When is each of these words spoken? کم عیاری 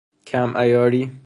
کم 0.27 0.55
عیاری 0.63 1.09